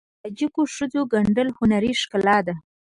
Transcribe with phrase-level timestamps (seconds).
[0.03, 2.55] د تاجکو ښځو ګنډل هنري ښکلا ده.